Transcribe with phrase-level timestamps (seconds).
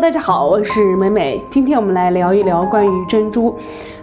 [0.00, 1.40] 大家好，我是美美。
[1.48, 3.56] 今天我们来聊一聊关于珍珠。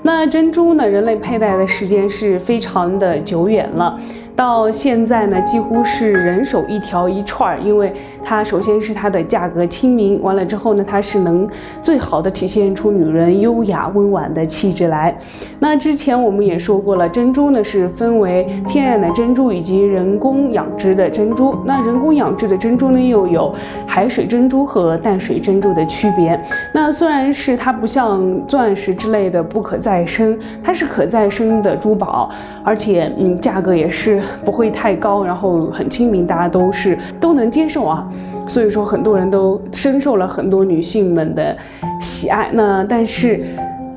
[0.04, 4.00] 那珍珠呢，人类佩戴的时间是非常的久远了。
[4.34, 7.94] 到现在呢，几乎是人手一条一串儿，因为
[8.24, 11.48] 它首先是它的价格亲民，完了之后呢，它是能
[11.82, 15.16] 最好的体现出女人优雅温婉的气质来。
[15.60, 21.56] 那之前我们也说过了，珍珠呢是分为天然的珍珠以及人工养殖的珍珠。
[21.66, 23.54] 那人工养殖的珍珠呢，又有
[23.86, 26.42] 海水珍珠和淡水珍珠的区别。
[26.74, 32.30] 那虽然是它不像钻石之类的不可再再生，它是可再生的珠宝，
[32.64, 34.22] 而且嗯，价格也是。
[34.46, 38.08] 不会太高，然后很亲民，大家都是都能接受啊。
[38.48, 41.58] 所以说，很多人都深受了很多女性们的
[42.00, 42.50] 喜爱。
[42.54, 43.46] 那但是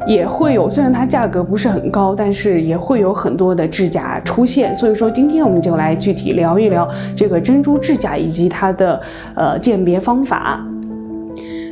[0.05, 4.75] 也会有，虽然它价格不是很高，但是也会有很多的制假出现。
[4.75, 9.01] 所以说，今天我们就来具体聊一聊这个珍珠制假以及它的
[9.37, 10.61] 呃鉴别方法。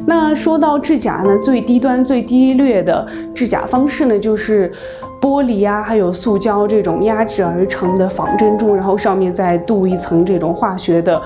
[0.07, 4.73] 那说到制假呢，最低端、最低劣的制假方式呢，就是
[5.21, 11.23] 玻璃啊，还有塑胶这种压制而成的仿真珠，然后上面再镀一层这种化学的，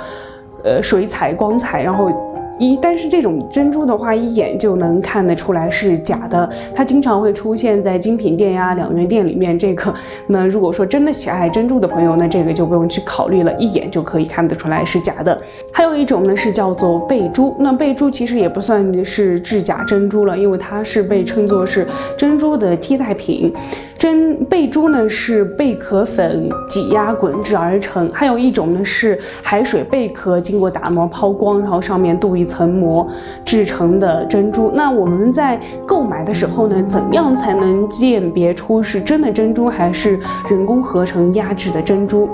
[0.64, 2.10] 呃，水彩、光彩，然后。
[2.58, 6.48] 一，但是这种珍珠的话，一眼就能看得出来是假的。
[6.74, 9.58] 它经常会出现在精品店呀、两元店里面。
[9.58, 9.94] 这个，
[10.26, 15.38] 那如果说真的喜爱珍珠的朋友，那这个就不用去考虑了，一眼就可以看得出来是假的。
[15.72, 17.54] 还有一种呢，是叫做贝珠。
[17.58, 23.52] 那贝珠其实也不算是制假珍珠了，因为它是被称作是珍珠的替代品。
[23.98, 33.08] 真贝珠呢是贝壳粉挤压滚制而成，还有一种呢是海水贝壳经过打磨抛光，然后上面镀一层膜
[33.44, 34.70] 制成的珍珠。
[34.74, 42.28] 那我们在购买的时候呢，怎样才能鉴别出是真的珍珠还是人工合成压制的珍珠？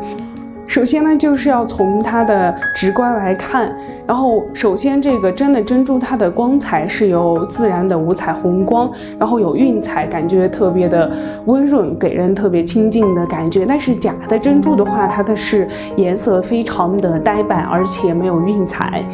[0.73, 3.71] 首先呢，就是要从它的直观来看。
[4.07, 11.13] 然后，首先这个真的珍珠，它的光彩是有自然的五彩虹光，然后有晕彩，感觉特别的
[11.45, 13.67] 温润，给人特别亲近的感觉。
[13.67, 19.05] 但是假的珍珠的话，它的是颜色非常的呆板，而且没有晕彩。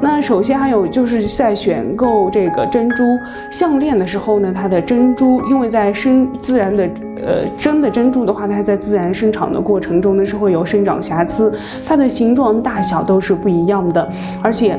[0.00, 3.04] 那首先还有就是在选购这个珍珠
[3.52, 6.90] 项链的时候呢，它的珍珠因为在生自然的。
[7.24, 11.52] 呃，真的珍珠的话，它在自然生长的过程中呢，是会有生长瑕疵，
[11.86, 14.08] 它的形状大小都是不一样的，
[14.42, 14.78] 而且。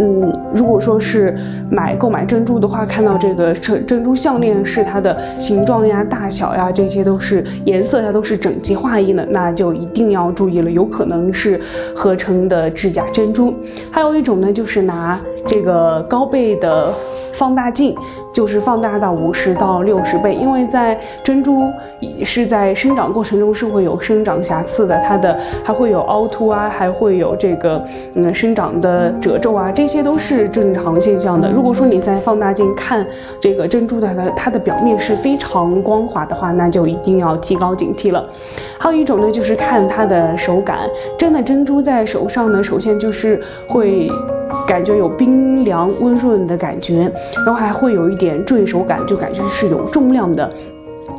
[0.00, 1.36] 嗯，如果说是
[1.68, 11.60] 买购买珍珠的话，看到这个珍珍珠项链是它的形状呀、大小呀，这些都是颜色呀，都是整齐划一的，那就一定要注意了，有可能是
[11.96, 13.52] 合成的制假珍珠。
[13.90, 16.92] 还有一种呢，就是拿这个高倍的
[17.32, 17.94] 放大镜。
[18.30, 21.64] 就是放大到五十到六十倍，因为在珍珠
[22.22, 27.82] 是在生长过程中是会有生长瑕疵的，它的还会有凹凸啊，还会有这个
[28.14, 31.50] 嗯生长的褶皱啊，这些都是正常现象的。
[31.50, 33.04] 如果说你在放大镜看
[33.40, 38.24] 这个珍珠的它的表面是非常光滑的话，那就一定要提高警惕了。
[38.78, 40.80] 还有一种呢，就是看它的手感，
[41.18, 44.08] 真的珍珠在手上呢，首先就是会。
[44.66, 47.10] 感觉有冰凉温润的感觉，
[47.44, 50.50] 然后还会有一点坠手感，就感觉是有重量的，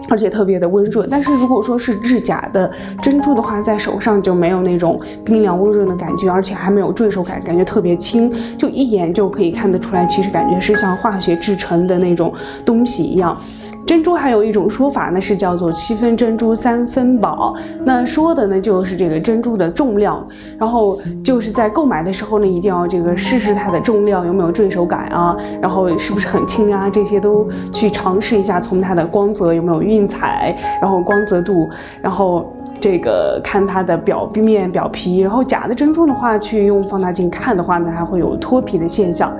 [0.10, 1.08] 而且特别的温润。
[1.10, 12.34] 但是如果说是制假的珍珠的话，在手上就没有那种冰凉温润的感觉，而且还没有坠手感，感觉特别轻，就一眼就可以看得出来，其实感觉是像化学制成的那种
[12.66, 13.38] 东西一样。
[13.86, 17.56] 珍珠还有一种说法呢，是叫做七分珍珠三分宝。
[17.84, 20.26] 那说的呢就是这个珍珠的重量，
[20.60, 28.60] 然后就是在购买的时候呢，一定要这个试试它的重量有没有坠手感啊，然后是不是很轻啊，这些都去尝试一下。
[28.60, 31.68] 从它的光泽有没有晕彩，然后光泽度，
[32.02, 32.46] 然后
[32.80, 35.20] 这个看它的表面表皮。
[35.20, 39.36] 然后假的珍珠的话，去用放大镜看的话呢，还会有脱皮的现象。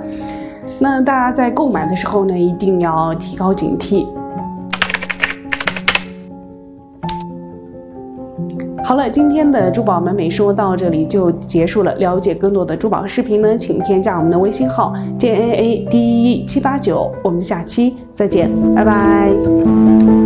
[0.80, 4.06] 那大家在购买的时候呢，一定要提高警惕。
[8.82, 11.94] 好了，今天的珠宝美美说到这里就结束了。
[11.96, 17.12] 了解更多的珠宝视频呢，请添加我们的微信号 j a a d 一七八九。
[17.22, 20.19] 我们下期再见，拜拜。